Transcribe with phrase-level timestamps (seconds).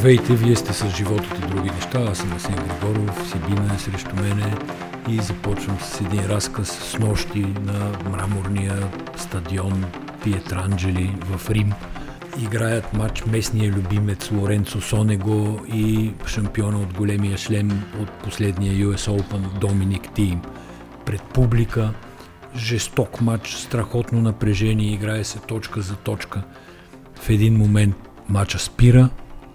[0.00, 2.00] Здравейте, вие сте с животът и други неща.
[2.10, 4.54] Аз съм Асен Григоров, Сибина е срещу мене
[5.08, 9.84] и започвам с един разказ с нощи на мраморния стадион
[10.24, 11.72] Пиетранджели в Рим.
[12.42, 19.58] Играят матч местния любимец Лоренцо Сонего и шампиона от големия шлем от последния US Open
[19.58, 20.40] Доминик Тим.
[21.06, 21.94] Пред публика,
[22.56, 26.42] жесток матч, страхотно напрежение, играе се точка за точка.
[27.14, 27.96] В един момент
[28.28, 29.08] матча спира,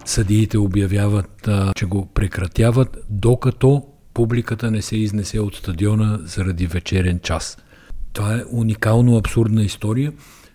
[0.06, 7.58] съдиите обявяват, че го прекратяват, докато публиката не се изнесе от стадиона заради вечерен час.
[8.12, 10.12] Това е уникално абсурдна история.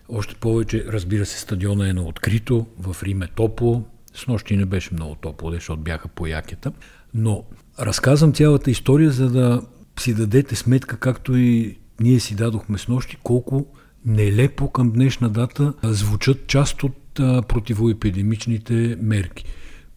[0.08, 3.84] Още повече, разбира се, стадиона е на открито, в Рим е топло.
[4.14, 6.72] С нощи не беше много топло, защото бяха по якета.
[7.14, 7.44] Но
[7.80, 9.62] разказвам цялата история, за да
[10.00, 13.66] си дадете сметка, както и ние си дадохме с нощи, колко
[14.06, 16.92] нелепо към днешна дата звучат част от
[17.48, 19.44] противоепидемичните мерки.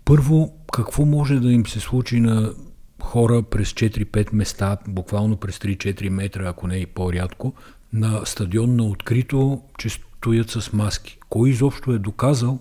[0.05, 2.53] Първо, какво може да им се случи на
[3.01, 7.53] хора през 4-5 места, буквално през 3-4 метра, ако не и по-рядко,
[7.93, 11.17] на стадион на открито, че стоят с маски.
[11.29, 12.59] Кой изобщо е доказал,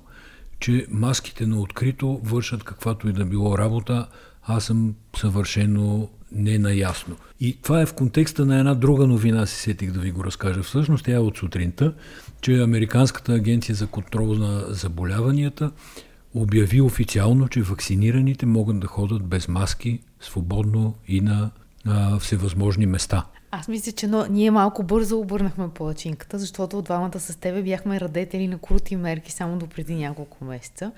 [0.60, 4.08] че маските на открито вършат каквато и да било работа,
[4.46, 7.16] аз съм съвършено ненаясно.
[7.40, 10.62] И това е в контекста на една друга новина, си сетих да ви го разкажа.
[10.62, 11.94] Всъщност тя е от сутринта,
[12.40, 15.70] че Американската агенция за контрол на заболяванията
[16.34, 21.50] обяви официално, че вакцинираните могат да ходят без маски свободно и на
[21.86, 23.24] а, всевъзможни места.
[23.50, 28.00] Аз мисля, че но, ние малко бързо обърнахме палачинката, защото от двамата с тебе бяхме
[28.00, 30.92] радетели на крути мерки само до преди няколко месеца.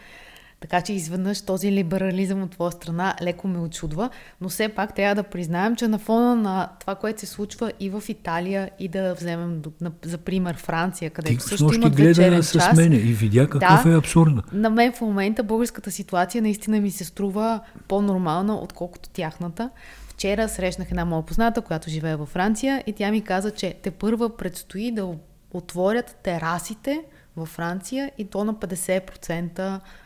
[0.60, 5.14] Така че изведнъж този либерализъм от твоя страна леко ме очудва, но все пак трябва
[5.14, 9.14] да признаем, че на фона на това, което се случва и в Италия, и да
[9.14, 9.62] вземем
[10.04, 12.70] за пример Франция, където Ти също имат вечерен час.
[12.70, 14.42] с мене и видя какъв да, е абсурдно.
[14.52, 19.70] На мен в момента българската ситуация наистина ми се струва по-нормална, отколкото тяхната.
[20.08, 23.90] Вчера срещнах една моя позната, която живее във Франция и тя ми каза, че те
[23.90, 25.14] първа предстои да
[25.50, 27.02] отворят терасите
[27.36, 29.80] във Франция и то на 50%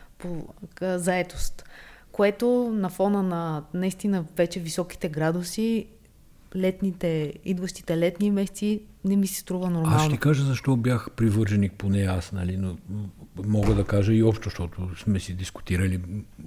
[0.81, 1.63] заетост,
[2.11, 5.87] което на фона на наистина вече високите градуси,
[6.55, 9.95] летните, идващите летни месеци не ми се струва нормално.
[9.95, 12.77] Аз ще кажа защо бях привърженик, поне аз, нали, но
[13.45, 16.01] мога да кажа и общо, защото сме си дискутирали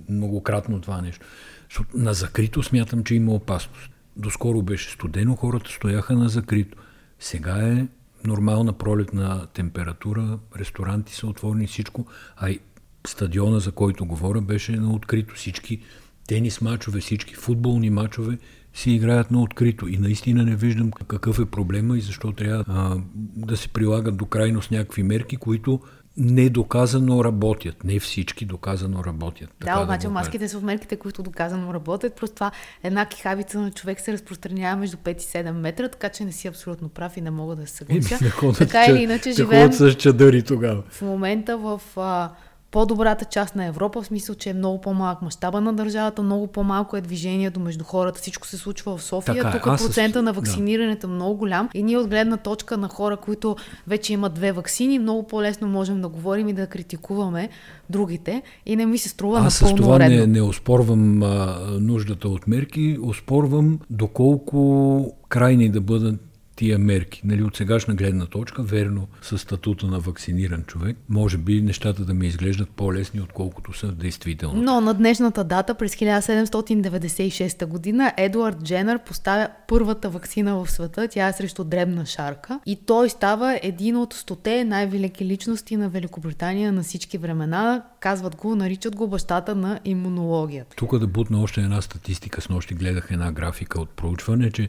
[0.09, 1.27] многократно това нещо.
[1.69, 3.91] Защото на закрито смятам, че има опасност.
[4.17, 6.79] Доскоро беше студено, хората стояха на закрито.
[7.19, 7.87] Сега е
[8.27, 12.07] нормална пролетна температура, ресторанти са отворени, всичко,
[12.37, 12.61] а и
[13.07, 15.35] стадиона, за който говоря, беше на открито.
[15.35, 15.81] Всички
[16.29, 18.39] тенис мачове, всички футболни мачове
[18.75, 19.89] си играят на открито.
[19.89, 22.97] И наистина не виждам какъв е проблема и защо трябва а,
[23.37, 25.81] да се прилагат до крайност някакви мерки, които
[26.17, 27.85] недоказано работят.
[27.85, 29.51] Не всички доказано работят.
[29.65, 32.17] Да, обаче да маските са от мерките, които доказано работят.
[32.17, 32.51] Просто това
[32.83, 36.49] една кихавица на човек се разпространява между 5 и 7 метра, така че не си
[36.49, 38.19] абсолютно прав и не мога да се съглася.
[38.59, 39.73] Така или иначе живеем...
[39.73, 40.83] с чадъри тогава.
[40.91, 41.81] В момента в...
[41.97, 42.31] А,
[42.75, 46.97] по-добрата част на Европа, в смисъл, че е много по-малък мащаба на държавата, много по-малко
[46.97, 48.21] е движението между хората.
[48.21, 49.35] Всичко се случва в София.
[49.35, 49.53] Така, е.
[49.53, 50.23] Тук процента с...
[50.23, 51.13] на вакцинирането да.
[51.13, 51.69] е много голям.
[51.75, 56.01] И ние от гледна точка на хора, които вече имат две вакцини, много по-лесно можем
[56.01, 57.49] да говорим и да критикуваме
[57.91, 58.43] другите.
[58.67, 60.17] И не ми се струва Аз напълно с това редно.
[60.17, 67.21] не, не оспорвам а, нуждата от мерки, оспорвам доколко крайни да бъдат тия мерки.
[67.25, 72.15] Нали, от сегашна гледна точка, верно, с статута на вакциниран човек, може би нещата да
[72.15, 74.63] ми изглеждат по-лесни, отколкото са действително.
[74.63, 81.09] Но на днешната дата, през 1796 година, Едуард Дженър поставя първата вакцина в света.
[81.09, 82.61] Тя е срещу дребна шарка.
[82.67, 87.83] И той става един от стоте най-велики личности на Великобритания на всички времена.
[88.01, 90.77] Казват го, наричат го бащата на имунологията.
[90.77, 92.41] Тук да бутна още една статистика.
[92.41, 94.69] С нощи гледах една графика от проучване, че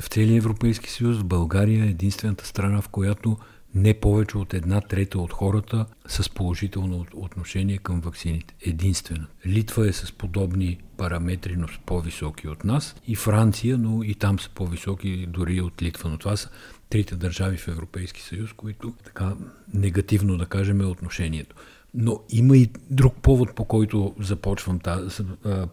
[0.00, 3.36] в целия Европейски съюз България е единствената страна, в която
[3.74, 8.54] не повече от една трета от хората с положително отношение към вакцините.
[8.60, 9.26] Единствена.
[9.46, 12.96] Литва е с подобни параметри, но с по-високи от нас.
[13.06, 16.10] И Франция, но и там са по-високи дори от Литва.
[16.10, 16.50] Но това са
[16.88, 19.34] трите държави в Европейски съюз, които така
[19.74, 21.56] негативно да кажем е отношението.
[21.94, 25.24] Но има и друг повод, по който започвам тази,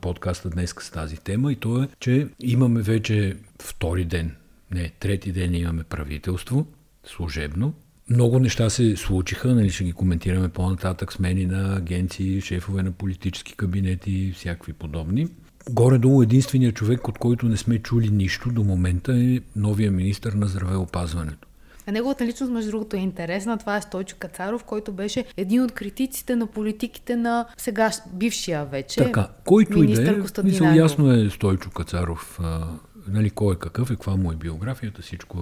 [0.02, 4.36] подкаста днес с тази тема и то е, че имаме вече втори ден,
[4.72, 6.68] не, трети ден имаме правителство,
[7.06, 7.74] служебно.
[8.10, 13.54] Много неща се случиха, нали ще ги коментираме по-нататък, смени на агенции, шефове на политически
[13.54, 15.28] кабинети и всякакви подобни.
[15.70, 20.48] Горе-долу единственият човек, от който не сме чули нищо до момента е новия министр на
[20.48, 21.49] здравеопазването.
[21.92, 23.58] Неговата личност, между другото, е интересна.
[23.58, 29.04] Това е Стойчо Кацаров, който беше един от критиците на политиките на сега бившия вече.
[29.04, 32.68] Така, който и да е, мисъл, ясно е Стойчо Кацаров, а,
[33.08, 35.38] нали, кой е какъв и каква му е биографията, всичко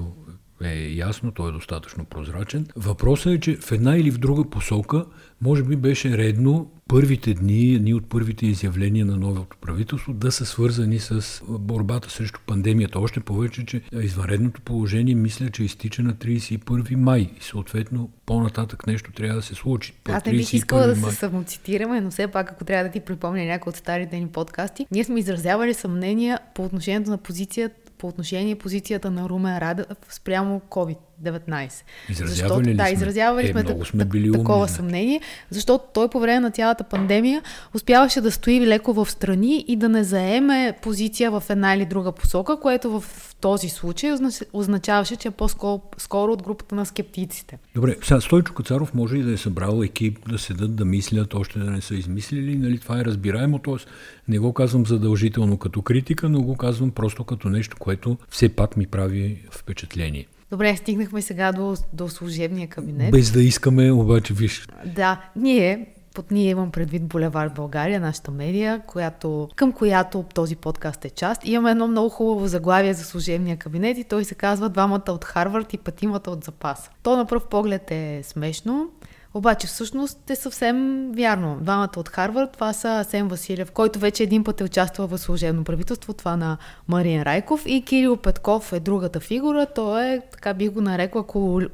[0.64, 2.68] е ясно, той е достатъчно прозрачен.
[2.76, 5.06] Въпросът е, че в една или в друга посока,
[5.42, 10.46] може би беше редно първите дни, едни от първите изявления на новото правителство да са
[10.46, 13.00] свързани с борбата срещу пандемията.
[13.00, 19.12] Още повече, че извънредното положение мисля, че изтича на 31 май и съответно по-нататък нещо
[19.12, 19.94] трябва да се случи.
[20.06, 23.46] Аз не бих искала да се самоцитираме, но все пак, ако трябва да ти припомня
[23.46, 28.56] някои от старите ни подкасти, ние сме изразявали съмнения по отношението на позицията по отношение
[28.56, 30.60] позицията на Румен Радев спрямо
[31.24, 31.84] COVID-19.
[32.10, 36.40] Изразявали ли да, изразявали е, много сме били такова умни, съмнение, защото той по време
[36.40, 37.42] на цялата пандемия
[37.74, 42.12] успяваше да стои леко в страни и да не заеме позиция в една или друга
[42.12, 43.04] посока, което в
[43.42, 44.12] този случай
[44.54, 47.60] означаваше, че е по-скоро от групата на скептиците.
[47.76, 51.60] Добре, сега Стойчо Кацаров може и да е събрал екип да седат, да мислят, още
[51.60, 53.76] да не са измислили, нали, това е разбираемо, т.е.
[54.28, 58.78] не го казвам задължително като критика, но го казвам просто като нещо, което все пак
[58.78, 60.28] ми прави впечатление.
[60.52, 63.12] Добре, стигнахме сега до, до служебния кабинет.
[63.12, 64.68] Без да искаме, обаче, виж.
[64.86, 71.06] Да, ние под ние имам предвид Булевар България, нашата медия, която, към която този подкаст
[71.06, 71.42] е част.
[71.46, 75.74] Имаме едно много хубаво заглавие за служебния кабинет и той се казва Двамата от Харвард
[75.74, 76.92] и петимата от запас.
[77.04, 78.90] То на пръв поглед е смешно,
[79.38, 81.58] обаче всъщност е съвсем вярно.
[81.62, 85.64] Двамата от Харвард, това са Асен Василев, който вече един път е участвал в служебно
[85.64, 86.58] правителство, това на
[86.88, 89.66] Мариен Райков и Кирил Петков е другата фигура.
[89.66, 91.24] Той е, така би го нарекла,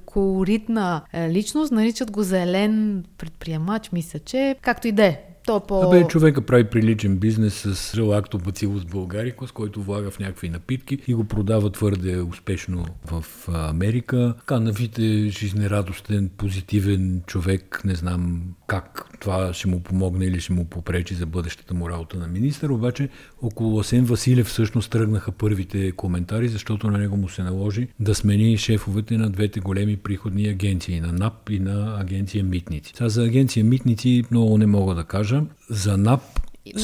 [0.06, 1.72] колоритна е, личност.
[1.72, 5.33] Наричат го зелен предприемач, мисля, че както и да е.
[5.46, 5.82] То по...
[5.82, 11.24] Абе, човека прави приличен бизнес с лактобацилус Българикос, който влага в някакви напитки и го
[11.24, 14.34] продава твърде успешно в Америка.
[14.40, 20.66] Така навите, жизнерадостен, позитивен човек, не знам как това ще му помогне или ще му
[20.66, 23.10] попречи за бъдещата му работа на министър, обаче
[23.42, 28.58] около Асен Василев всъщност тръгнаха първите коментари, защото на него му се наложи да смени
[28.58, 32.94] шефовете на двете големи приходни агенции, на НАП и на агенция Митници.
[32.96, 35.42] Сега за агенция Митници много не мога да кажа.
[35.70, 36.22] За НАП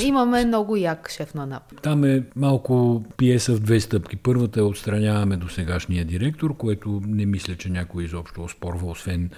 [0.04, 1.82] Имаме много як шеф на НАП.
[1.82, 4.16] Там е малко пиеса в две стъпки.
[4.16, 9.30] Първата е отстраняваме до сегашния директор, което не мисля, че някой изобщо оспорва, освен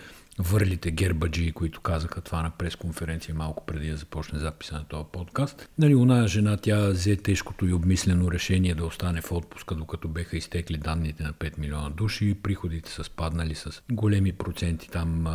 [0.41, 5.69] върлите гербаджи, които казаха това на пресконференция малко преди да започне записа на този подкаст.
[5.77, 10.37] Нали, оная жена, тя взе тежкото и обмислено решение да остане в отпуска, докато беха
[10.37, 12.37] изтекли данните на 5 милиона души.
[12.43, 15.27] Приходите са спаднали с големи проценти там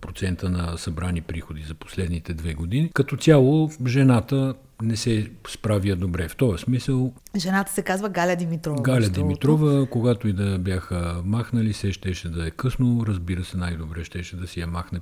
[0.00, 2.90] процента на събрани приходи за последните две години.
[2.94, 6.28] Като цяло, жената не се справя добре.
[6.28, 7.12] В този смисъл...
[7.36, 8.82] Жената се казва Галя Димитрова.
[8.82, 13.04] Галя Димитрова, когато и да бяха махнали, се щеше да е късно.
[13.06, 15.00] Разбира се, най-добре щеше да си я махне,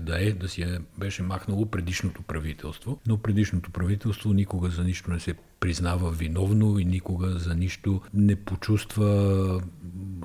[0.00, 2.98] да е, да си я беше махнало предишното правителство.
[3.06, 8.36] Но предишното правителство никога за нищо не се признава виновно и никога за нищо не
[8.36, 9.60] почувства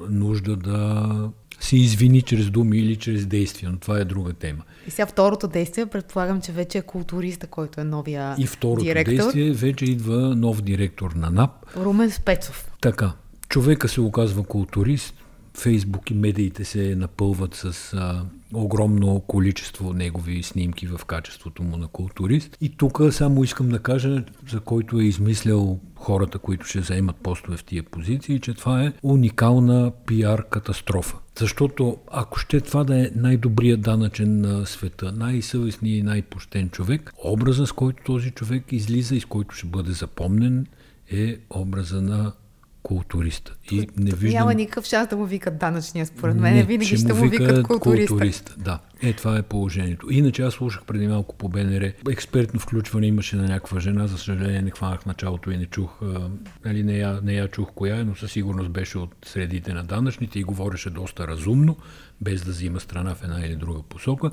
[0.09, 4.63] нужда да се извини чрез думи или чрез действия, но това е друга тема.
[4.87, 9.11] И сега второто действие, предполагам, че вече е културиста, който е новия И второто директор.
[9.13, 11.51] действие, вече идва нов директор на НАП.
[11.77, 12.71] Румен Спецов.
[12.81, 13.11] Така.
[13.49, 15.13] Човека се оказва културист,
[15.57, 21.87] Фейсбук и медиите се напълват с а, огромно количество негови снимки в качеството му на
[21.87, 22.57] културист.
[22.61, 27.57] И тук само искам да кажа, за който е измислял хората, които ще заемат постове
[27.57, 31.17] в тия позиции, че това е уникална пиар катастрофа.
[31.39, 37.67] Защото ако ще това да е най-добрият данъчен на света, най-съвестният и най-пощен човек, образа
[37.67, 40.67] с който този човек излиза и с който ще бъде запомнен
[41.11, 42.33] е образа на
[42.83, 43.55] културиста.
[43.71, 44.39] И не виждам...
[44.39, 46.53] Няма никакъв шанс да му викат данъчния, според мен.
[46.55, 48.07] Не, Винаги ще му викат културиста.
[48.07, 48.55] културист.
[48.57, 50.07] Да, е това е положението.
[50.11, 51.91] Иначе аз слушах преди малко по БНР.
[52.09, 54.07] Експертно включване имаше на някаква жена.
[54.07, 55.99] За съжаление не хванах началото и не чух.
[56.65, 59.83] нали, не, я, не я чух коя е, но със сигурност беше от средите на
[59.83, 61.77] данъчните и говореше доста разумно,
[62.21, 64.31] без да взима страна в една или друга посока.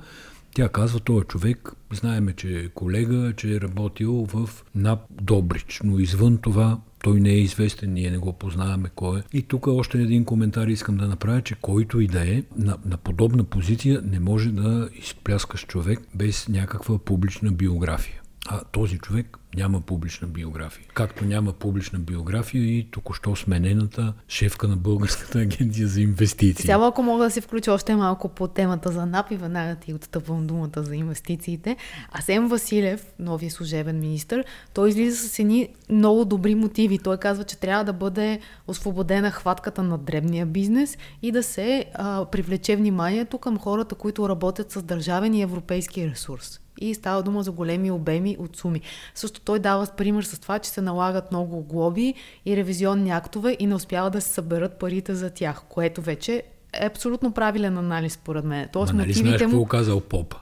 [0.54, 5.99] Тя казва, този човек, знаеме, че е колега, че е работил в НАП Добрич, но
[5.99, 9.23] извън това той не е известен, ние не го познаваме кой е.
[9.32, 12.96] И тук още един коментар искам да направя, че който и да е, на, на
[12.96, 18.20] подобна позиция не може да изпляскаш човек без някаква публична биография.
[18.49, 20.87] А този човек Няма публична биография.
[20.94, 26.62] Както няма публична биография и току-що сменената шефка на Българската агенция за инвестиции.
[26.62, 29.94] Сега, ако мога да се включа още малко по темата за НАП и веднага ти
[29.94, 31.76] отстъпвам думата за инвестициите.
[32.12, 34.44] Асен Василев, новия служебен министр,
[34.75, 36.99] той излиза с едни много добри мотиви.
[36.99, 42.25] Той казва, че трябва да бъде освободена хватката на дребния бизнес и да се а,
[42.25, 47.52] привлече вниманието към хората, които работят с държавен и европейски ресурс и става дума за
[47.52, 48.80] големи обеми от суми.
[49.14, 52.14] Също той дава пример с това, че се налагат много глоби
[52.46, 56.86] и ревизионни актове и не успява да се съберат парите за тях, което вече е
[56.86, 58.68] абсолютно правилен анализ, според мен.
[58.72, 59.48] Тоест, Ма, нали знаеш му...
[59.48, 60.36] какво казал Попа?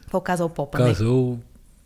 [0.00, 0.78] Какво казал Попа?
[0.78, 1.38] Казал, не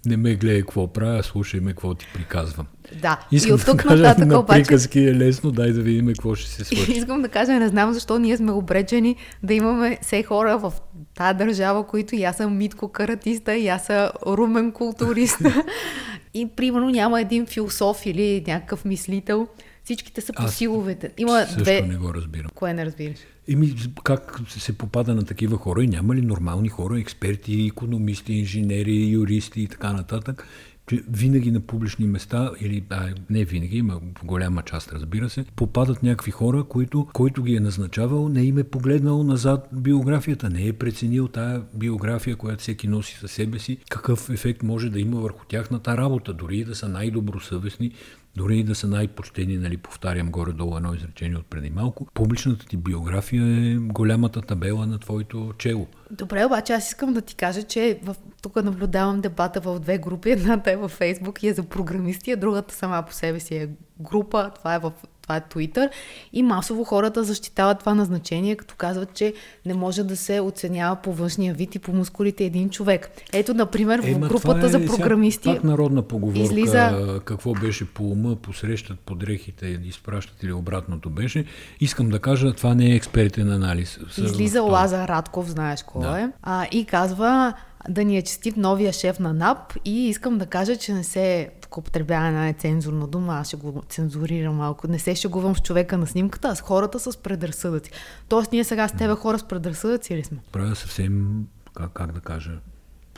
[0.06, 2.66] ме гледай какво правя, слушай ме какво ти приказвам.
[3.02, 4.62] Да, Искам и от тук да нататък на обаче...
[4.62, 6.92] приказки е лесно, дай да видим какво ще се случи.
[6.92, 10.72] Искам да кажа, не знам защо ние сме обречени да имаме все хора в
[11.14, 15.38] тази държава, които и аз съм митко каратиста, и аз съм румен културист.
[16.34, 19.48] и примерно няма един философ или някакъв мислител.
[19.84, 21.10] Всичките са по силовете.
[21.18, 21.82] Има също две...
[21.82, 22.50] не го разбирам.
[22.54, 23.18] Кое не разбираш?
[23.48, 23.74] Еми,
[24.04, 29.60] как се попада на такива хора и няма ли нормални хора, експерти, економисти, инженери, юристи
[29.62, 30.46] и така нататък,
[30.86, 36.02] че винаги на публични места, или а, не винаги, има голяма част, разбира се, попадат
[36.02, 40.72] някакви хора, които, който ги е назначавал, не им е погледнал назад биографията, не е
[40.72, 45.44] преценил тая биография, която всеки носи със себе си, какъв ефект може да има върху
[45.44, 47.92] тяхната работа, дори и да са най-добросъвестни,
[48.36, 52.76] дори и да са най-почтени, нали, повтарям горе-долу едно изречение от преди малко, публичната ти
[52.76, 55.86] биография е голямата табела на твоето чело.
[56.10, 60.30] Добре, обаче аз искам да ти кажа, че в, тук наблюдавам дебата в две групи.
[60.30, 63.68] Едната е във Фейсбук и е за програмисти, а другата сама по себе си е
[64.00, 64.50] група.
[64.54, 64.92] Това е в
[65.24, 65.90] това е Twitter,
[66.32, 69.34] и масово хората защитават това назначение, като казват, че
[69.66, 73.10] не може да се оценява по външния вид и по мускулите един човек.
[73.32, 75.48] Ето, например, в Ема, групата е, за програмисти.
[75.48, 77.20] Пак народна поговорка, излиза...
[77.24, 81.44] какво беше по ума, посрещат по дрехите, изпращат или обратното беше.
[81.80, 83.98] Искам да кажа, това не е експертен анализ.
[84.18, 86.20] Излиза Лазар Радков, знаеш кой да.
[86.20, 87.54] е, а, и казва,
[87.88, 91.50] да ни е честит новия шеф на НАП и искам да кажа, че не се
[91.60, 94.88] тук употребява една нецензурна дума, аз ще го цензурирам малко.
[94.88, 97.90] Не се шегувам с човека на снимката, а с хората с предразсъдъци.
[98.28, 100.38] Тоест ние сега с тебе хора с предразсъдъци ли сме?
[100.52, 102.58] Правя съвсем, как, как да кажа,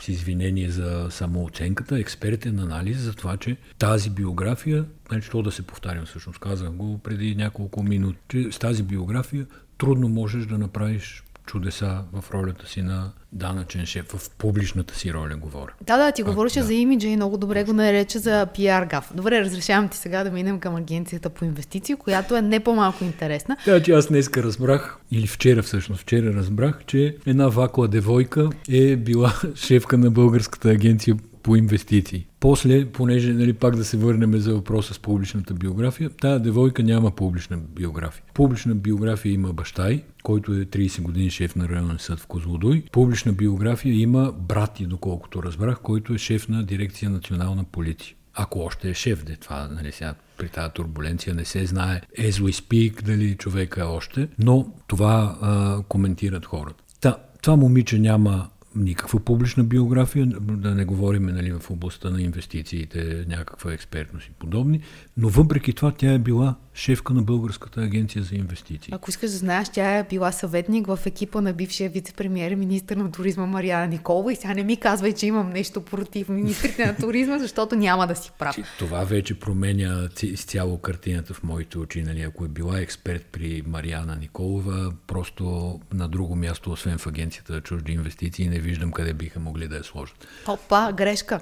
[0.01, 5.61] с извинение за самооценката, експертен анализ за това, че тази биография, значи то да се
[5.61, 9.45] повтарям всъщност, казах го преди няколко минути, че с тази биография
[9.77, 15.35] трудно можеш да направиш чудеса в ролята си на данъчен шеф, в публичната си роля
[15.35, 15.73] говоря.
[15.81, 16.65] Да, да, ти говореше да.
[16.65, 19.11] за имиджа и много добре го нарече за пиар гаф.
[19.13, 23.57] Добре, разрешавам ти сега да минем към агенцията по инвестиции, която е не по-малко интересна.
[23.65, 28.95] Да, че аз днеска разбрах, или вчера всъщност, вчера разбрах, че една вакла девойка е
[28.95, 31.15] била шефка на Българската агенция
[31.47, 32.25] по инвестиции.
[32.39, 37.11] После, понеже нали, пак да се върнем за въпроса с публичната биография, тая девойка няма
[37.11, 38.23] публична биография.
[38.33, 42.83] Публична биография има баща й, който е 30 години шеф на районен съд в Козлодуй.
[42.91, 48.15] Публична биография има брат и, доколкото разбрах, който е шеф на дирекция национална полиция.
[48.33, 52.31] Ако още е шеф, де това, нали, сега при тази турбуленция не се знае as
[52.31, 56.83] we speak дали човека е още, но това а, коментират хората.
[57.01, 63.25] Та, това момиче няма никаква публична биография, да не говорим нали, в областта на инвестициите,
[63.27, 64.81] някаква експертност и подобни,
[65.17, 68.93] но въпреки това тя е била шефка на Българската агенция за инвестиции.
[68.95, 72.95] Ако искаш да знаеш, тя е била съветник в екипа на бившия вице-премьер и министр
[72.95, 76.95] на туризма Марияна Николова и сега не ми казвай, че имам нещо против министрите на
[76.95, 78.55] туризма, защото няма да си прав.
[78.79, 82.03] Това вече променя изцяло картината в моите очи.
[82.03, 82.21] Нали?
[82.21, 87.61] Ако е била експерт при Марияна Николова, просто на друго място, освен в агенцията за
[87.61, 90.27] чужди инвестиции, не виждам къде биха могли да я сложат.
[90.47, 91.39] Опа, грешка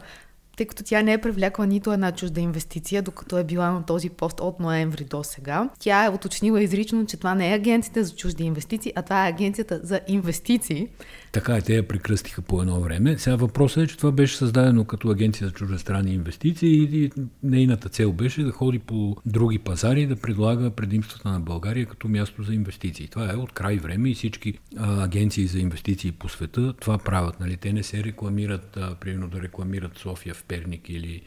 [0.58, 4.10] тъй като тя не е привлякла нито една чужда инвестиция, докато е била на този
[4.10, 5.70] пост от ноември до сега.
[5.80, 9.30] Тя е уточнила изрично, че това не е агенцията за чужди инвестиции, а това е
[9.30, 10.88] агенцията за инвестиции.
[11.32, 13.18] Така е, те я прекръстиха по едно време.
[13.18, 17.12] Сега въпросът е, че това беше създадено като агенция за чуждестранни инвестиции и
[17.44, 22.08] нейната цел беше да ходи по други пазари и да предлага предимствата на България като
[22.08, 23.08] място за инвестиции.
[23.08, 27.40] Това е от край време и всички а, агенции за инвестиции по света това правят.
[27.40, 27.58] Нали?
[27.58, 31.22] Те не се рекламират, а, примерно да рекламират София в Перник или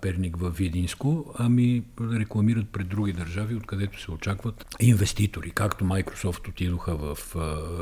[0.00, 5.50] Перник във Видинско, ами рекламират пред други държави, откъдето се очакват инвеститори.
[5.50, 7.18] Както Microsoft отидоха в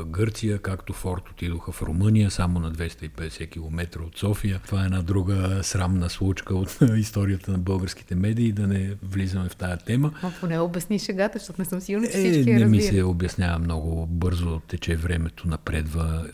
[0.05, 4.61] Гърция, както Ford отидоха в Румъния, само на 250 км от София.
[4.65, 9.55] Това е една друга срамна случка от историята на българските медии, да не влизаме в
[9.55, 10.13] тая тема.
[10.21, 13.59] А поне обясни шегата, защото не съм сигурна, че е, всички Не ми се обяснява
[13.59, 16.27] много бързо, тече времето, напредва.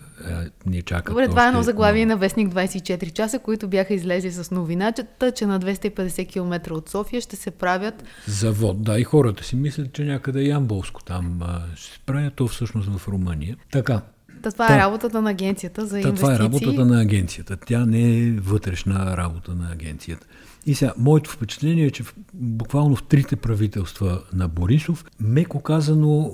[0.65, 1.05] Ни чакат.
[1.05, 5.45] Добре, това е едно заглавие на Вестник 24 часа, които бяха излезли с новината, че
[5.45, 8.03] на 250 км от София ще се правят...
[8.27, 11.39] Завод, да, и хората си мислят, че някъде е Ямболско там
[11.75, 13.57] ще се правят, то всъщност в Румъния.
[13.71, 14.01] Така,
[14.41, 16.21] Та, това Та, е работата на агенцията за инвестиции.
[16.21, 17.57] Това е работата на агенцията.
[17.57, 20.27] Тя не е вътрешна работа на агенцията.
[20.65, 26.31] И сега, моето впечатление е, че в, буквално в трите правителства на Борисов, меко казано,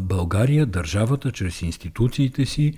[0.00, 2.74] България, държавата, чрез институциите си,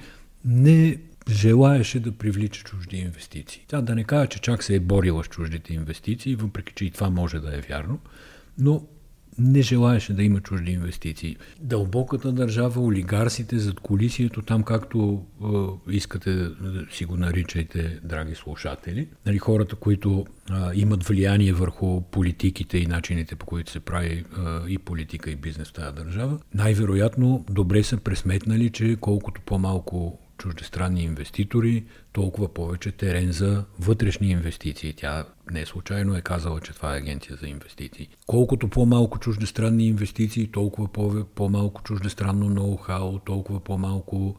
[0.46, 0.96] не
[1.30, 3.64] желаеше да привлича чужди инвестиции.
[3.68, 6.90] Тя да не кажа, че чак се е борила с чуждите инвестиции, въпреки че и
[6.90, 8.00] това може да е вярно,
[8.58, 8.86] но
[9.38, 11.36] не желаеше да има чужди инвестиции.
[11.60, 15.26] Дълбоката държава, олигарсите зад колисието, там както
[15.88, 22.00] е, искате да си го наричайте, драги слушатели, нали, хората, които е, имат влияние върху
[22.00, 24.24] политиките и начините по които се прави е,
[24.68, 31.02] и политика и бизнес в тази държава, най-вероятно добре са пресметнали, че колкото по-малко чуждестранни
[31.02, 34.92] инвеститори, толкова повече терен за вътрешни инвестиции.
[34.92, 38.08] Тя не случайно е казала, че това е агенция за инвестиции.
[38.26, 40.88] Колкото по-малко чуждестранни инвестиции, толкова
[41.34, 44.36] по-малко чуждестранно ноу-хау, толкова по-малко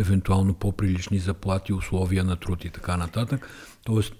[0.00, 3.48] евентуално по-прилични заплати, условия на труд и така нататък.
[3.84, 4.14] Тоест,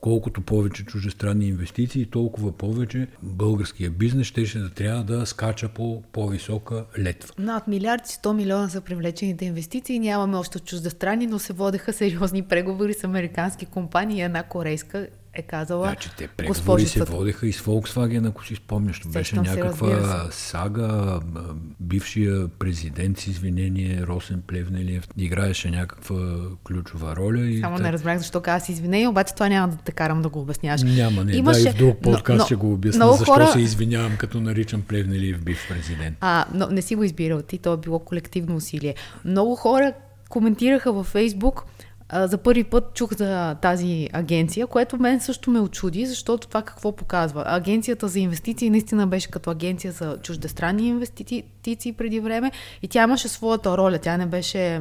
[0.00, 6.02] колкото повече чужестранни инвестиции, толкова повече българския бизнес ще, ще да трябва да скача по
[6.12, 7.34] по-висока летва.
[7.38, 9.98] Над милиард и 100 милиона са привлечените инвестиции.
[9.98, 14.22] Нямаме още чуждестранни, но се водеха сериозни преговори с американски компании.
[14.22, 15.96] Една корейска е казала.
[16.00, 19.00] Че те преговори се водеха и с Volkswagen, ако си спомняш.
[19.06, 21.20] Беше някаква сага.
[21.80, 26.16] Бившия президент с извинение Росен Плевнелиев играеше някаква
[26.64, 27.40] ключова роля.
[27.40, 27.82] И Само те...
[27.82, 30.82] не разбрах защо каза си извинение, обаче това няма да те карам да го обясняваш.
[30.82, 31.36] Няма, не.
[31.36, 31.62] Имаше...
[31.62, 33.12] Да, и в друг подкаст но, ще го обясня.
[33.12, 33.46] Защо хора...
[33.46, 36.16] се извинявам, като наричам Плевнелиев бив президент.
[36.20, 38.94] А, но не си го избирал ти, то е било колективно усилие.
[39.24, 39.92] Много хора
[40.28, 41.64] коментираха във Фейсбук,
[42.12, 46.96] за първи път чух за тази агенция, което мен също ме очуди, защото това какво
[46.96, 47.44] показва.
[47.46, 53.28] Агенцията за инвестиции наистина беше като агенция за чуждестранни инвестиции преди време и тя имаше
[53.28, 53.98] своята роля.
[53.98, 54.80] Тя не беше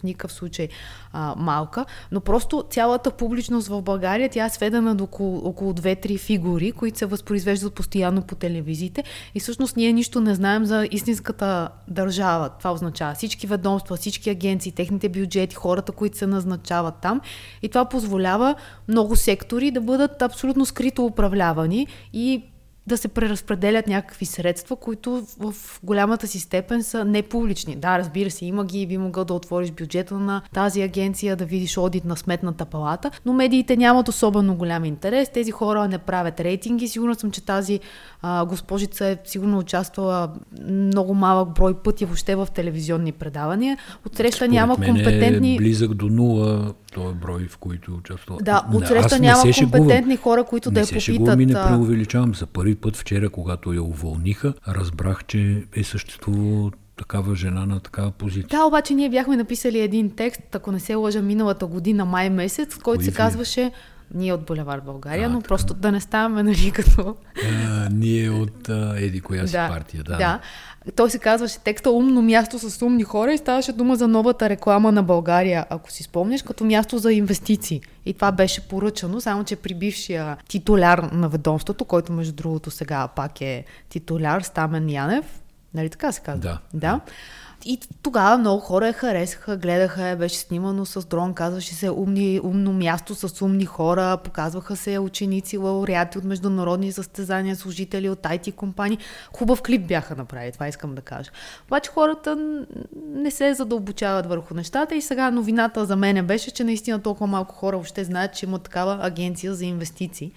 [0.00, 0.68] в никакъв случай
[1.12, 6.18] а, малка, но просто цялата публичност в България, тя е сведена до около, около 2-3
[6.18, 9.04] фигури, които се възпроизвеждат постоянно по телевизиите
[9.34, 12.50] и всъщност ние нищо не знаем за истинската държава.
[12.58, 17.20] Това означава всички ведомства, всички агенции, техните бюджети, хората, които се назначават там
[17.62, 18.54] и това позволява
[18.88, 22.42] много сектори да бъдат абсолютно скрито управлявани и
[22.90, 27.76] да се преразпределят някакви средства, които в голямата си степен са непублични.
[27.76, 31.44] Да, разбира се, има ги и би могъл да отвориш бюджета на тази агенция, да
[31.44, 35.28] видиш одит на сметната палата, но медиите нямат особено голям интерес.
[35.28, 36.88] Тези хора не правят рейтинги.
[36.88, 37.80] Сигурна съм, че тази
[38.22, 40.32] а, госпожица е сигурно участвала
[40.68, 43.78] много малък брой пъти въобще в телевизионни предавания.
[44.06, 45.54] Отсреща няма е компетентни...
[45.54, 48.38] Е близък до нула този брой, в които участва.
[48.42, 51.18] Да, отсреща няма компетентни хора, които да я попитат.
[51.20, 52.34] Не се ми не преувеличавам.
[52.34, 58.10] За първи път вчера, когато я уволниха, разбрах, че е съществувало такава жена на такава
[58.10, 58.58] позиция.
[58.58, 62.76] Да, обаче ние бяхме написали един текст, ако не се лъжа, миналата година, май месец,
[62.76, 63.72] който се казваше
[64.14, 65.48] ние от Булевар България, а, но така.
[65.48, 67.16] просто да не ставаме, нали, като...
[67.44, 70.16] А, ние от а, еди коя си да, партия, да.
[70.16, 70.40] Да.
[70.96, 74.92] Той се казваше текста Умно място с умни хора и ставаше дума за новата реклама
[74.92, 77.80] на България, ако си спомняш, като място за инвестиции.
[78.06, 83.08] И това беше поръчано, само че при бившия титуляр на ведомството, който между другото сега
[83.08, 85.24] пак е титуляр, Стамен Янев,
[85.74, 86.40] нали така се казва?
[86.40, 86.58] Да.
[86.74, 87.00] да
[87.64, 92.40] и тогава много хора я харесаха, гледаха я, беше снимано с дрон, казваше се умни,
[92.44, 98.54] умно място с умни хора, показваха се ученици, лауреати от международни състезания, служители от IT
[98.54, 98.98] компании.
[99.32, 101.30] Хубав клип бяха направили, това искам да кажа.
[101.66, 102.36] Обаче хората
[103.14, 107.54] не се задълбочават върху нещата и сега новината за мен беше, че наистина толкова малко
[107.54, 110.32] хора въобще знаят, че има такава агенция за инвестиции.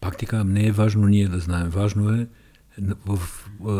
[0.00, 1.68] Пак така, не е важно ние да знаем.
[1.68, 2.26] Важно е
[3.06, 3.20] в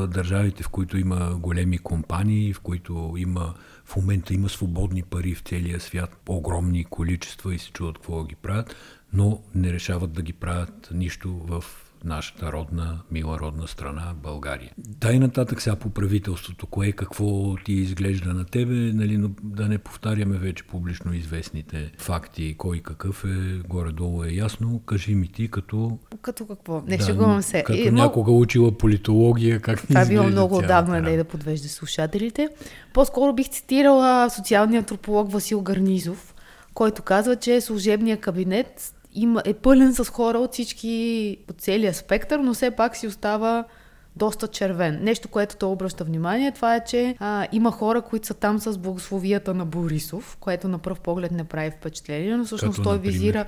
[0.08, 5.40] държавите, в които има големи компании, в които има в момента има свободни пари в
[5.40, 8.76] целия свят, огромни количества и се чудат какво ги правят,
[9.12, 11.64] но не решават да ги правят нищо в
[12.04, 14.72] нашата родна, мила родна страна България.
[14.78, 19.78] Дай нататък сега по правителството, кое какво ти изглежда на тебе, нали, но да не
[19.78, 24.80] повтаряме вече публично известните факти, кой какъв е, горе-долу е ясно.
[24.86, 25.98] Кажи ми ти като...
[26.22, 26.82] Като какво?
[26.86, 27.62] Не да, шегувам се.
[27.62, 32.48] Като и, някога учила политология, как Това е било много отдавна, да, да подвежда слушателите.
[32.92, 36.34] По-скоро бих цитирала социалния антрополог Васил Гарнизов,
[36.74, 42.38] който казва, че служебният кабинет има, е пълен с хора от всички, от целия спектър,
[42.38, 43.64] но все пак си остава
[44.16, 44.98] доста червен.
[45.02, 48.78] Нещо, което той обръща внимание, това е, че а, има хора, които са там с
[48.78, 53.12] благословията на Борисов, което на пръв поглед не прави впечатление, но всъщност Като, той например?
[53.12, 53.46] визира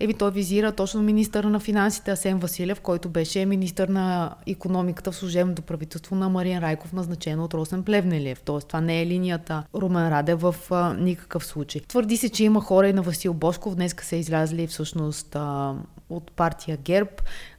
[0.00, 5.16] Еби той визира точно министъра на финансите Асен Василев, който беше министър на економиката в
[5.16, 8.42] служебното правителство на Марин Райков, назначен от Росен Плевнелиев.
[8.44, 11.80] Тоест това не е линията Румен Раде в а, никакъв случай.
[11.88, 13.74] Твърди се, че има хора и на Васил Бошков.
[13.74, 15.74] Днеска са излязли всъщност а,
[16.10, 17.10] от партия ГЕРБ,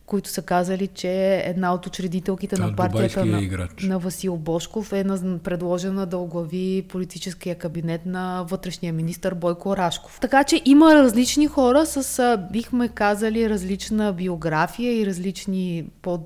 [0.09, 5.03] които са казали, че една от учредителките да, на партията на, на Васил Бошков е
[5.43, 10.17] предложена да оглави политическия кабинет на вътрешния министр Бойко Рашков.
[10.21, 15.85] Така че има различни хора с, бихме казали, различна биография и различни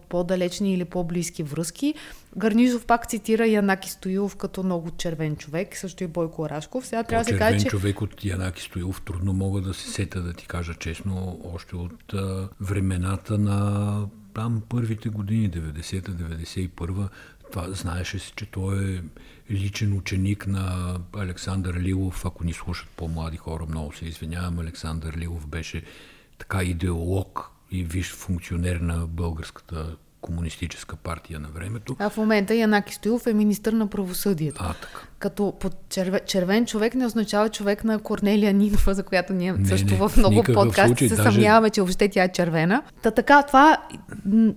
[0.10, 1.94] по-далечни или по-близки връзки.
[2.38, 6.88] Гарнижов пак цитира Янаки Стоилов като много червен човек, също и Бойко Рашков.
[6.88, 7.68] Сега трябва да се каже, че...
[7.68, 12.14] човек от Янаки Стоилов трудно мога да се сета, да ти кажа честно, още от
[12.14, 17.10] а, времената на там първите години, 90-та, 91-та.
[17.52, 19.02] Това знаеше се, че той е
[19.52, 22.26] личен ученик на Александър Лилов.
[22.26, 24.60] Ако ни слушат по-млади хора, много се извинявам.
[24.60, 25.84] Александър Лилов беше
[26.38, 31.96] така идеолог и виж функционер на българската комунистическа партия на времето.
[32.00, 34.64] А в момента Янаки Стоилов е министър на правосъдието.
[34.64, 35.00] А, така.
[35.20, 39.68] Като под червен, червен човек не означава човек на Корнелия Нинова, за която ние не,
[39.68, 41.32] също не, в много подкасти случай, се даже...
[41.32, 42.84] съмняваме, че въобще тя е червена.
[43.02, 43.78] Та така, това,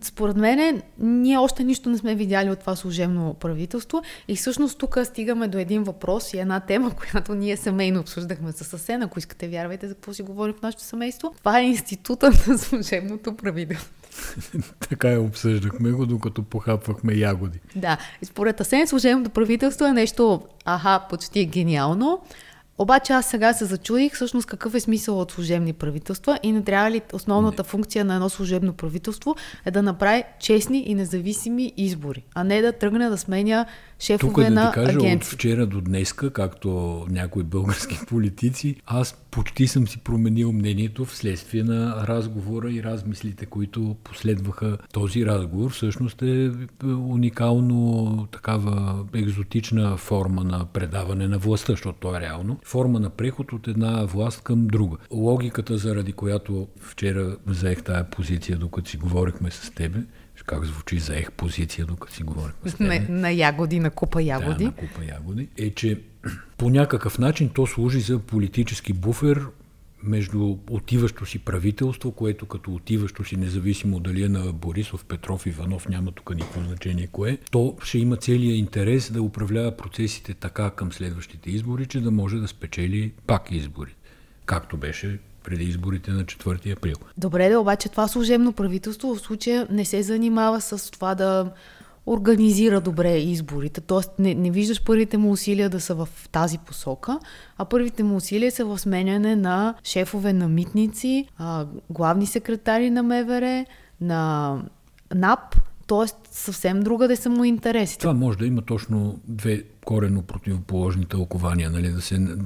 [0.03, 4.99] според мен, ние още нищо не сме видяли от това служебно правителство и всъщност тук
[5.05, 9.49] стигаме до един въпрос и една тема, която ние семейно обсъждахме с съсен, ако искате
[9.49, 11.35] вярвайте за какво си говорим в нашето семейство.
[11.39, 13.96] Това е института на служебното правителство.
[14.89, 17.61] така я обсъждахме го, докато похапвахме ягоди.
[17.77, 22.21] Да, според Асен служебното правителство е нещо, аха, почти гениално.
[22.79, 26.91] Обаче аз сега се зачудих всъщност какъв е смисъл от служебни правителства и не трябва
[26.91, 27.69] ли основната не.
[27.69, 32.73] функция на едно служебно правителство е да направи честни и независими избори, а не да
[32.73, 33.67] тръгне да сменя
[34.01, 35.17] шефове Тук на да ти кажа, агенции.
[35.17, 36.71] от вчера до днеска, както
[37.11, 43.97] някои български политици, аз почти съм си променил мнението вследствие на разговора и размислите, които
[44.05, 45.71] последваха този разговор.
[45.71, 46.51] Всъщност е
[46.85, 52.59] уникално такава екзотична форма на предаване на властта, защото то е реално.
[52.65, 54.97] Форма на преход от една власт към друга.
[55.11, 59.99] Логиката, заради която вчера взех тая позиция, докато си говорихме с тебе,
[60.43, 64.65] как звучи, заех позиция, докато си говорихме с на, на ягоди, на купа ягоди.
[64.65, 65.49] Да, на купа ягоди.
[65.59, 66.01] Е, че
[66.57, 69.47] по някакъв начин то служи за политически буфер
[70.03, 75.89] между отиващо си правителство, което като отиващо си, независимо дали е на Борисов, Петров, Иванов,
[75.89, 80.93] няма тук никакво значение кое, то ще има целият интерес да управлява процесите така към
[80.93, 83.95] следващите избори, че да може да спечели пак избори,
[84.47, 86.97] както беше преди изборите на 4 април.
[87.19, 91.51] Добре, да, обаче това служебно правителство в случая не се занимава с това да
[92.07, 93.81] организира добре изборите.
[93.81, 97.19] Тоест не, не виждаш първите му усилия да са в тази посока,
[97.59, 101.29] а първите му усилия са в сменяне на шефове на митници,
[101.91, 103.65] главни секретари на МВР,
[104.01, 104.53] на
[105.15, 105.57] НАП,
[105.87, 106.07] т.е.
[106.31, 108.01] съвсем друга да са му интересите.
[108.01, 112.37] Това може да има точно две корено противоположни тълкования, нали, да се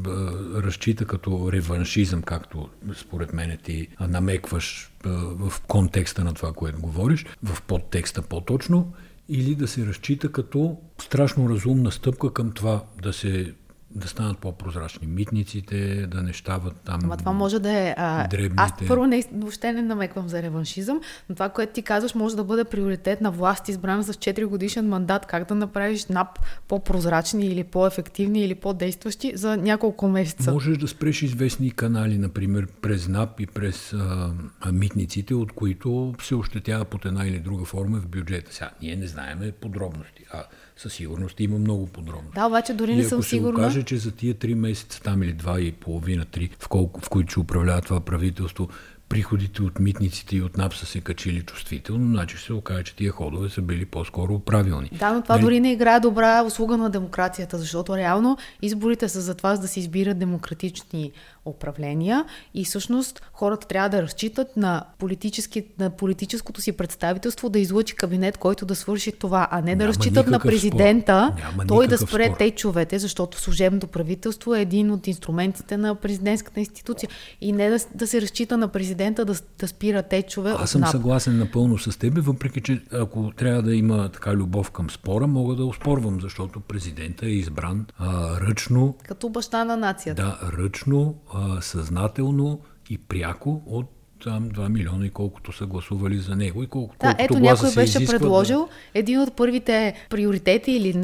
[0.55, 7.62] разчита като реваншизъм, както според мен ти намекваш в контекста на това, което говориш, в
[7.62, 8.92] подтекста по-точно,
[9.29, 13.55] или да се разчита като страшно разумна стъпка към това да се
[13.94, 17.00] да станат по-прозрачни митниците, да не стават там.
[17.05, 17.94] Ама това може да е.
[17.96, 18.55] А, дребните.
[18.57, 22.44] Аз първо не, въобще не намеквам за реваншизъм, но това, което ти казваш, може да
[22.44, 25.26] бъде приоритет на власт, избрана с 4 годишен мандат.
[25.26, 30.53] Как да направиш НАП по-прозрачни или по-ефективни или по-действащи за няколко месеца?
[30.53, 36.14] Можеш да спреш известни канали, например, през НАП и през а, а, митниците, от които
[36.22, 38.55] се ощетява под една или друга форма в бюджета.
[38.55, 40.24] Сега, ние не знаеме подробности.
[40.33, 40.44] А
[40.82, 42.30] със сигурност има много подробно.
[42.34, 43.50] Да, обаче дори не съм сигурна.
[43.50, 46.68] Ако се окаже, че за тия три месеца, там или два и половина, три, в,
[46.68, 48.68] колко, в които ще управлява това правителство,
[49.08, 52.96] приходите от митниците и от НАП са се качили чувствително, значи ще се окаже, че
[52.96, 54.90] тия ходове са били по-скоро правилни.
[54.98, 55.44] Да, но това нали...
[55.44, 59.80] дори не играе добра услуга на демокрацията, защото реално изборите са за това да се
[59.80, 61.12] избират демократични
[61.44, 62.24] управления
[62.55, 68.38] и всъщност хората трябва да разчитат на, политически, на политическото си представителство да излучи кабинет,
[68.38, 71.37] който да свърши това, а не да Няма разчитат на президента
[71.68, 72.37] той да спре спор.
[72.37, 78.07] течовете, защото служебното правителство е един от инструментите на президентската институция и не да, да
[78.07, 80.55] се разчита на президента да, да спира течове.
[80.59, 84.90] Аз съм съгласен напълно с теб, въпреки че ако трябва да има така любов към
[84.90, 88.94] спора, мога да успорвам, защото президента е избран а, ръчно.
[89.09, 90.22] Като баща на нацията.
[90.22, 93.86] Да, ръчно а, съзнателно и пряко от
[94.24, 97.74] там 2 милиона и колкото са гласували за него и колко, да, колкото ето някой
[97.74, 100.94] беше изисква, предложил един от първите приоритети или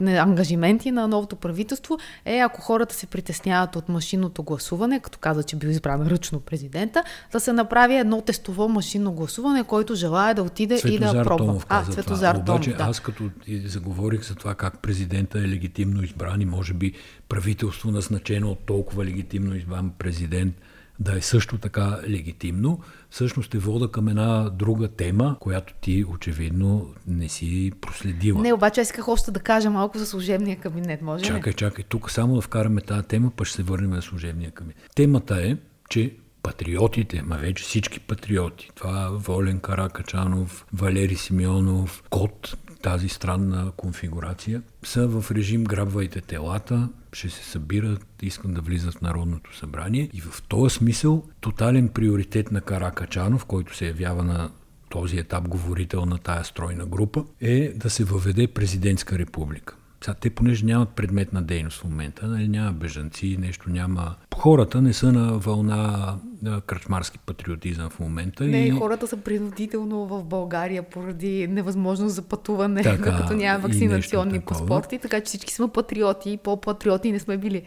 [0.00, 5.56] ангажименти на новото правителство е, ако хората се притесняват от машинното гласуване, като каза, че
[5.56, 10.78] бил избран ръчно президента, да се направи едно тестово машинно гласуване, който желая да отиде
[10.78, 11.46] Светозар и да пробва.
[11.46, 12.54] Томов а, Светозар това.
[12.54, 12.84] Обаче да.
[12.84, 13.30] аз като
[13.64, 16.92] заговорих за това как президента е легитимно избран и може би
[17.28, 20.54] правителство назначено от толкова легитимно избран президент
[21.02, 26.94] да е също така легитимно, всъщност те вода към една друга тема, която ти очевидно
[27.06, 28.42] не си проследила.
[28.42, 31.56] Не, обаче аз исках още да кажа малко за служебния кабинет, може Чакай, ли?
[31.56, 34.90] чакай, тук само да вкараме тази тема, па ще се върнем на служебния кабинет.
[34.94, 35.56] Темата е,
[35.88, 44.62] че патриотите, ма вече всички патриоти, това Волен Каракачанов, Валери Симеонов, Кот, тази странна конфигурация,
[44.84, 50.10] са в режим грабвайте телата, ще се събират, искат да влизат в Народното събрание.
[50.12, 54.50] И в този смисъл тотален приоритет на Каракачанов, който се явява на
[54.88, 59.76] този етап говорител на тая стройна група, е да се въведе президентска република.
[60.04, 64.14] Сега, те понеже нямат предметна дейност в момента, нали, няма бежанци, нещо няма...
[64.34, 68.44] Хората не са на вълна на кръчмарски патриотизъм в момента.
[68.44, 68.70] Не, и...
[68.70, 75.20] хората са принудително в България поради невъзможност за пътуване, Така, докато няма вакцинационни паспорти, така
[75.20, 77.62] че всички сме патриоти и по-патриоти не сме били.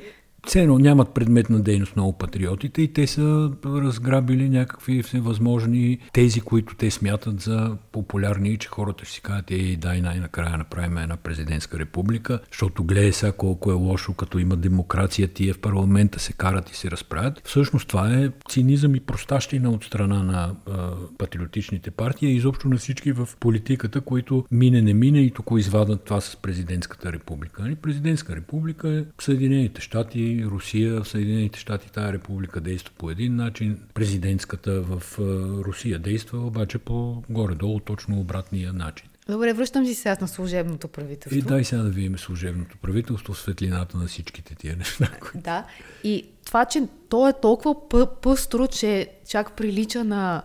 [0.45, 6.91] Цено нямат предметна дейност много патриотите и те са разграбили някакви всевъзможни тези, които те
[6.91, 11.79] смятат за популярни и че хората ще си кажат, ей, дай най-накрая направим една президентска
[11.79, 16.69] република, защото гледай сега колко е лошо, като има демокрация, тия в парламента се карат
[16.69, 17.41] и се разправят.
[17.45, 22.77] Всъщност това е цинизъм и простащина от страна на а, патриотичните партии и изобщо на
[22.77, 27.61] всички в политиката, които мине не мине и тук извадат това с президентската република.
[27.61, 27.75] Нали?
[27.75, 33.79] Президентска република е Съединените щати, Русия, в Съединените щати тази република действа по един начин,
[33.93, 35.23] президентската в а,
[35.63, 39.07] Русия действа обаче по горе-долу точно обратния начин.
[39.29, 41.39] Добре, връщам си сега на служебното правителство.
[41.39, 45.11] И дай сега да видим служебното правителство светлината на всичките тия неща.
[45.19, 45.65] които- Да,
[46.03, 50.43] и това, че то е толкова пъ- пъстро, че чак прилича на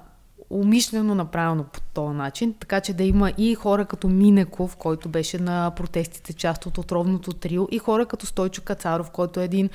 [0.50, 5.38] умишлено направено по този начин, така че да има и хора като Минеков, който беше
[5.38, 9.70] на протестите част от отровното трио, и хора като Стойчо Кацаров, който е един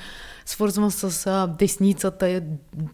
[0.46, 2.42] свързван с а, десницата, е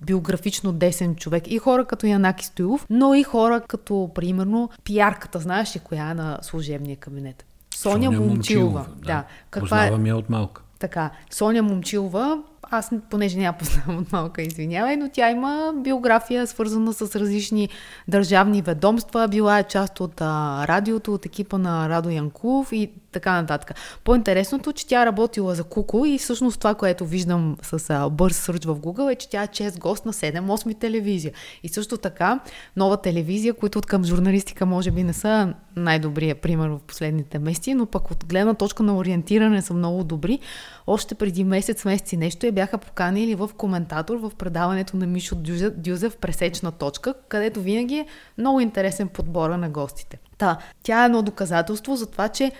[0.07, 5.77] биографично десен човек, и хора като Янаки Стоилов, но и хора като, примерно, пиарката, знаеш
[5.77, 7.45] ли коя е на служебния кабинет?
[7.75, 8.87] Соня, Момчилова.
[8.97, 9.25] Да.
[9.51, 10.62] Каква е, Познавам я от малка.
[10.79, 12.42] така, Соня Момчилова,
[12.73, 17.69] аз понеже няма познавам от малка, извинявай, но тя има биография свързана с различни
[18.09, 23.40] държавни ведомства, била е част от а, радиото, от екипа на Радо Янкулов и така
[23.40, 23.77] нататък.
[24.05, 28.64] По-интересното, че тя работила за Куко и всъщност това, което виждам с а, бърз сърч
[28.64, 31.33] в Google е, че тя е чест гост на 7-8 телевизия.
[31.62, 32.40] И също така,
[32.77, 37.75] нова телевизия, които от към журналистика може би не са най-добрия пример в последните месеци,
[37.75, 40.38] но пък от гледна точка на ориентиране са много добри.
[40.87, 45.35] Още преди месец, месец и нещо я бяха поканили в коментатор в предаването на Мишо
[45.35, 48.07] Дюзев, Дюзев Пресечна точка, където винаги е
[48.38, 50.18] много интересен подбора на гостите.
[50.38, 52.53] Та, тя е едно доказателство за това, че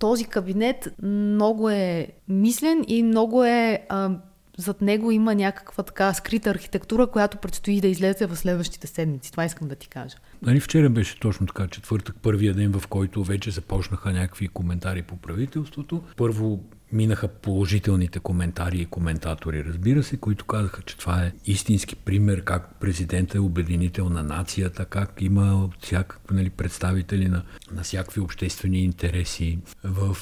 [0.00, 3.86] този кабинет много е мислен и много е...
[3.88, 4.10] А,
[4.58, 9.30] зад него има някаква така скрита архитектура, която предстои да излезе в следващите седмици.
[9.30, 10.16] Това искам да ти кажа.
[10.42, 15.16] Нали, вчера беше точно така, четвъртък, първия ден, в който вече започнаха някакви коментари по
[15.16, 16.02] правителството.
[16.16, 22.44] Първо минаха положителните коментари и коментатори, разбира се, които казаха, че това е истински пример
[22.44, 28.84] как президентът е обединител на нацията, как има всякакви нали, представители на, на всякакви обществени
[28.84, 30.16] интереси в,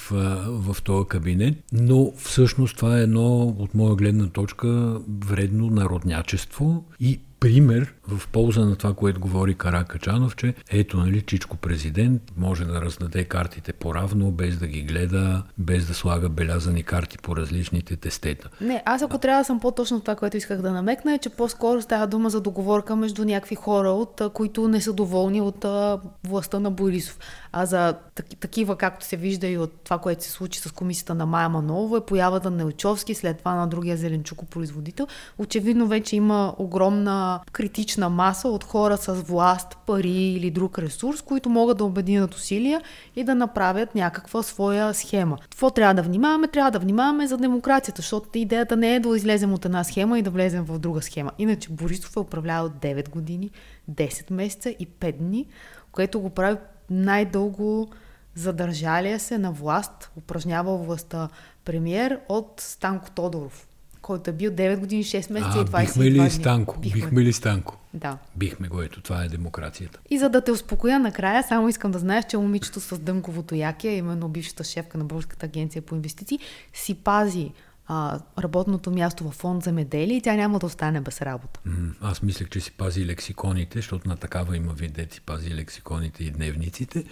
[0.47, 1.55] в този кабинет.
[1.73, 8.65] Но всъщност това е едно, от моя гледна точка, вредно народнячество и пример в полза
[8.65, 14.31] на това, което говори Каракачанов, че ето, нали, Чичко президент може да раздаде картите по-равно,
[14.31, 18.49] без да ги гледа, без да слага белязани карти по различните тестета.
[18.61, 21.83] Не, аз ако трябва да съм по-точно това, което исках да намекна, е, че по-скоро
[21.83, 26.01] става дума за договорка между някакви хора, от, а, които не са доволни от а,
[26.25, 27.19] властта на Борисов.
[27.53, 31.15] А за таки- такива, както се вижда и от това, което се случи с комисията
[31.15, 35.07] на Майя Манолова, е появата на Нелчовски, след това на другия зеленчукопроизводител.
[35.39, 41.49] Очевидно вече има огромна критична маса от хора с власт, пари или друг ресурс, които
[41.49, 42.83] могат да обединят усилия
[43.17, 45.39] и да направят някаква своя схема.
[45.43, 46.49] Какво трябва да внимаваме?
[46.49, 50.23] Трябва да внимаваме за демокрацията, защото идеята не е да излезем от една схема и
[50.23, 51.31] да влезем в друга схема.
[51.39, 53.51] Иначе Борисов е управлявал 9 години,
[53.91, 55.47] 10 месеца и 5 дни,
[55.93, 56.57] което го прави
[56.91, 57.89] най-дълго
[58.35, 61.29] задържалия се на власт, упражнявал властта
[61.65, 63.68] премьер от Станко Тодоров,
[64.09, 66.31] който е бил 9 години, 6 месеца а, и 22 бихме ли дни.
[66.31, 66.79] Станко?
[66.79, 67.01] Бихме.
[67.01, 67.79] бихме ли Станко?
[67.95, 68.19] Да.
[68.37, 69.99] Бихме го, ето това е демокрацията.
[70.11, 73.89] И за да те успокоя накрая, само искам да знаеш, че момичето с дънковото яке,
[73.89, 76.39] именно бившата шефка на Българската агенция по инвестиции,
[76.73, 77.53] си пази
[77.87, 81.61] а, работното място във фонд за медели и тя няма да остане без работа.
[81.65, 86.25] М, аз мислех, че си пази лексиконите, защото на такава има вид, си пази лексиконите
[86.25, 87.05] и дневниците.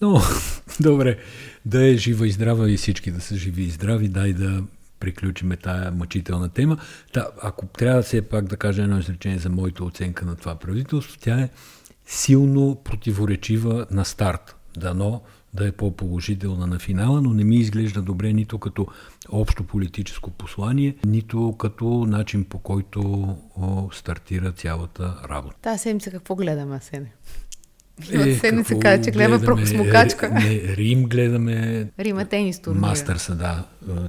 [0.00, 0.20] Но,
[0.80, 1.18] добре,
[1.64, 4.62] да е жива и здрава и всички да са живи и здрави, дай да
[5.00, 6.78] приключиме тая мъчителна тема.
[7.12, 11.16] Та, ако трябва все пак да кажа едно изречение за моята оценка на това правителство,
[11.20, 11.48] тя е
[12.06, 14.56] силно противоречива на старт.
[14.76, 15.22] Дано
[15.54, 18.86] да е по-положителна на финала, но не ми изглежда добре нито като
[19.28, 23.28] общо политическо послание, нито като начин по който
[23.92, 25.56] стартира цялата работа.
[25.62, 26.80] Тази седмица какво гледаме,
[28.04, 28.30] Сене?
[28.30, 30.30] Е, седмица каза, че гледаме прахосмокачка.
[30.30, 31.88] Не, Рим гледаме.
[31.98, 32.80] Рим е тенис турнира.
[32.80, 33.64] Мастърса, да,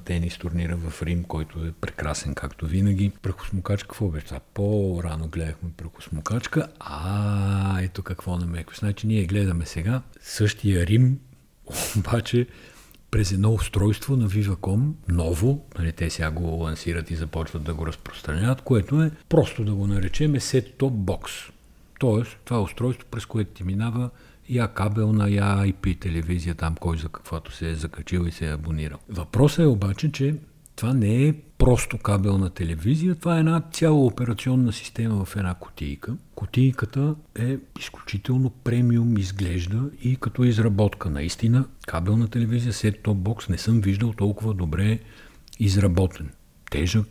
[0.06, 3.12] тенис турнира в Рим, който е прекрасен, както винаги.
[3.22, 4.40] Прахосмокачка, какво беше това?
[4.54, 6.68] По-рано гледахме прахосмокачка.
[6.80, 8.80] А, ето какво намекваш.
[8.80, 11.18] Значи ние гледаме сега същия Рим,
[11.98, 12.48] обаче
[13.12, 17.88] през едно устройство на Viva.com, ново, нали, те сега го лансират и започват да го
[17.88, 21.52] разпространяват, което е просто да го наречем set-top box.
[22.00, 24.10] Тоест, това е устройство, през което ти минава
[24.50, 28.54] я кабелна, я IP телевизия, там кой за каквото се е закачил и се е
[28.54, 29.00] абонирал.
[29.10, 30.36] Въпросът е обаче, че
[30.76, 36.16] това не е просто кабелна телевизия, това е една цяла операционна система в една котийка.
[36.36, 41.10] Котийката е изключително премиум изглежда и като изработка.
[41.10, 45.00] Наистина, кабелна телевизия, сет-топ бокс не съм виждал толкова добре
[45.60, 46.30] изработен.
[46.72, 47.08] Тежък,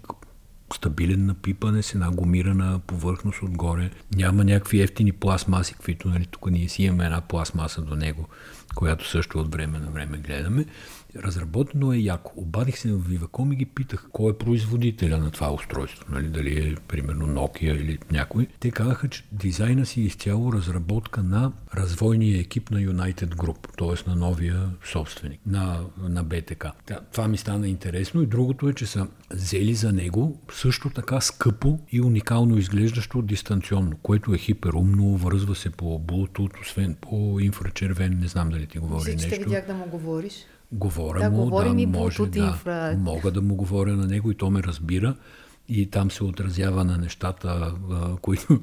[0.75, 3.91] стабилен на пипане с една гумирана повърхност отгоре.
[4.17, 8.29] Няма някакви ефтини пластмаси, каквито нали, тук ние си имаме една пластмаса до него,
[8.75, 10.65] която също от време на време гледаме.
[11.23, 12.33] Разработено е яко.
[12.37, 16.05] Обадих се в Viva.com и ги питах кой е производителя на това устройство.
[16.09, 18.47] Нали, дали е примерно Nokia или някой.
[18.61, 24.11] Те казаха, че дизайна си е изцяло разработка на развойния екип на United Group, т.е.
[24.11, 26.73] на новия собственик, на, на БТК.
[27.13, 31.79] Това ми стана интересно и другото е, че са взели за него също така скъпо
[31.93, 38.29] и уникално изглеждащо дистанционно, което е хиперумно, връзва се по Bluetooth, освен по инфрачервен, не
[38.29, 39.35] знам дали ти говори Мисля, нещо.
[39.35, 40.33] Ще видях да му говориш.
[40.73, 42.97] Говоря да, му, да, ми може, да, инфра...
[42.99, 45.15] мога да му говоря на него и то ме разбира.
[45.69, 47.75] И там се отразява на нещата,
[48.23, 48.61] които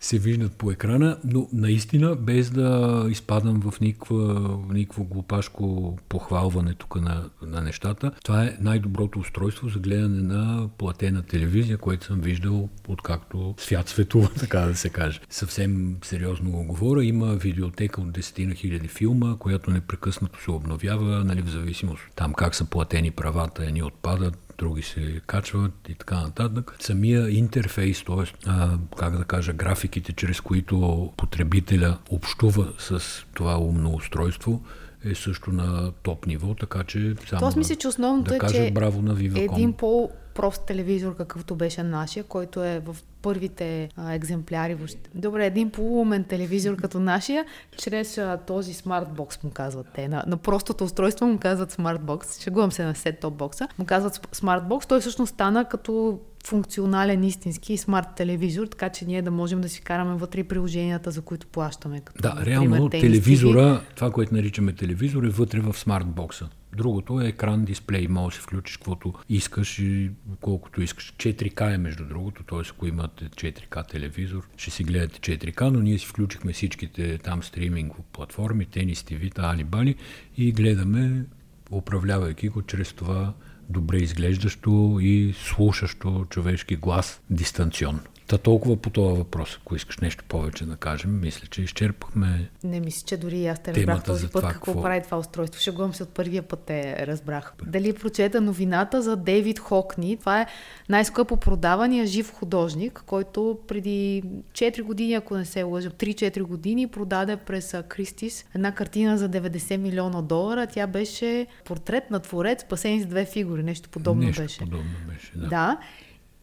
[0.00, 7.00] се виждат по екрана, но наистина, без да изпадам в никаква, никакво глупашко похвалване тук
[7.00, 12.68] на, на нещата, това е най-доброто устройство за гледане на платена телевизия, което съм виждал
[12.88, 15.20] откакто свят светува, така да се каже.
[15.30, 17.04] Съвсем сериозно го говоря.
[17.04, 22.34] Има видеотека от 10 на хиляди филма, която непрекъснато се обновява, нали, в зависимост там
[22.34, 26.76] как са платени правата, едни отпадат, други се качват и така нататък.
[26.80, 28.50] Самия интерфейс, т.е.
[28.98, 33.02] как да кажа, графиките, чрез които потребителя общува с
[33.34, 34.62] това умно устройство,
[35.04, 38.54] е също на топ ниво, така че само Тоест, мисля, че основното да е, кажа
[38.54, 39.54] че браво на Viva.com.
[39.54, 44.74] един по прост телевизор, какъвто беше нашия, който е в първите а, екземпляри.
[44.74, 45.10] Въобще.
[45.14, 47.44] Добре, един полуумен телевизор като нашия,
[47.76, 50.08] чрез а, този смартбокс му казват те.
[50.08, 52.40] На, на простото устройство му казват смартбокс.
[52.40, 53.68] Шегувам се на сет-топ бокса.
[53.78, 54.86] Му казват смартбокс.
[54.86, 56.18] Той всъщност стана като
[56.48, 61.22] функционален истински смарт телевизор, така че ние да можем да си караме вътре приложенията, за
[61.22, 62.00] които плащаме.
[62.00, 66.48] Като, да, реално телевизора, това, което наричаме телевизор, е вътре в смартбокса.
[66.76, 68.08] Другото е екран дисплей.
[68.08, 71.14] Може да си включиш каквото искаш и колкото искаш.
[71.16, 72.58] 4К е между другото, т.е.
[72.70, 77.92] ако имате 4К телевизор, ще си гледате 4К, но ние си включихме всичките там стриминг
[78.12, 79.94] платформи, Тенис ТВ, Али Бали
[80.36, 81.24] и гледаме,
[81.70, 83.34] управлявайки го чрез това
[83.68, 88.00] добре изглеждащо и слушащо човешки глас дистанционно.
[88.28, 89.58] Та толкова по този въпрос.
[89.60, 92.50] Ако искаш нещо повече да кажем, мисля, че изчерпахме.
[92.64, 95.60] Не мисля, че дори аз те разбрах този път това, какво, какво прави това устройство.
[95.60, 97.52] Шегувам се от първия път те разбрах.
[97.66, 100.16] Дали прочета новината за Дейвид Хокни.
[100.16, 100.46] Това е
[100.88, 107.36] най-скъпо продавания жив художник, който преди 4 години, ако не се лъжа, 3-4 години продаде
[107.36, 110.66] през Кристис една картина за 90 милиона долара.
[110.66, 113.62] Тя беше портрет на творец, спасен с две фигури.
[113.62, 114.58] Нещо подобно нещо беше.
[114.58, 115.46] подобно беше, да.
[115.46, 115.78] да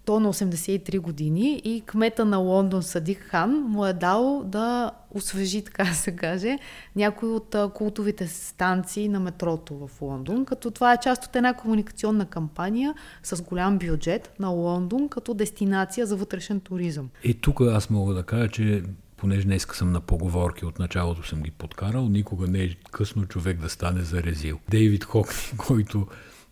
[0.06, 5.63] то на 83 години и кмета на Лондон Садик Хан му е дал да освежи,
[5.63, 6.58] така да се каже,
[6.96, 12.26] някои от култовите станции на метрото в Лондон, като това е част от една комуникационна
[12.26, 17.10] кампания с голям бюджет на Лондон като дестинация за вътрешен туризъм.
[17.24, 18.84] И тук аз мога да кажа, че
[19.18, 23.62] понеже днес съм на поговорки, от началото съм ги подкарал, никога не е късно човек
[23.62, 24.60] да стане зарезил.
[24.70, 26.08] Дейвид Хокни, който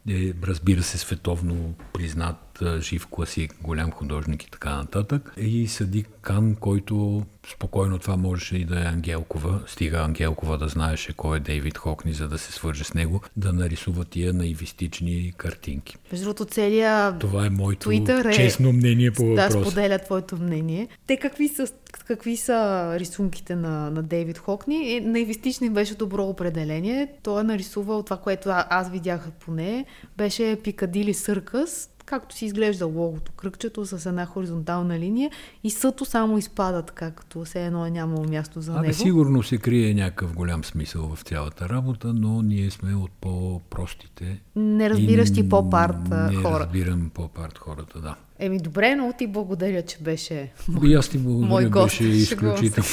[0.10, 5.34] е, разбира се, световно признат жив класик, голям художник и така нататък.
[5.38, 7.24] И Съди Кан, който
[7.54, 12.14] спокойно това можеше и да е Ангелкова, стига Ангелкова да знаеше кой е Дейвид Хокни,
[12.14, 15.98] за да се свърже с него, да нарисува тия наивистични картинки.
[16.12, 18.34] Между другото, целият Това е моето Twitter е...
[18.34, 19.72] честно мнение по Да, въпроса.
[19.72, 20.88] споделя твоето мнение.
[21.08, 21.68] Те какви са,
[22.08, 24.96] какви са рисунките на, на Дейвид Хокни?
[24.96, 27.08] Е, наивистични беше добро определение.
[27.24, 29.86] Той е нарисувал това, което аз видях поне,
[30.18, 35.32] беше Пикадили Съркъс, както си изглежда логото, кръгчето с една хоризонтална линия
[35.64, 38.94] и съто само изпада така, като все едно е нямало място за Абе, него.
[38.94, 44.40] сигурно се крие някакъв голям смисъл в цялата работа, но ние сме от по-простите.
[44.56, 46.60] Неразбиращи и поп-арт не хора.
[46.60, 48.16] разбирам поп-арт хората, да.
[48.40, 50.52] Еми добре, но ти благодаря, че беше
[50.84, 51.86] И аз ти Мой благодаря, гост.
[51.86, 52.90] беше изключително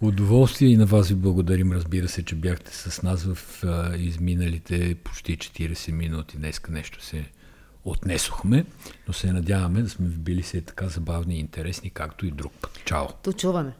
[0.00, 4.94] удоволствие и на вас ви благодарим, разбира се, че бяхте с нас в а, изминалите
[4.94, 6.36] почти 40 минути.
[6.36, 7.24] Днеска нещо се
[7.84, 8.64] отнесохме,
[9.08, 12.52] но се надяваме да сме ви били се така забавни и интересни, както и друг
[12.60, 12.80] път.
[12.84, 13.06] Чао!
[13.24, 13.72] До чуване.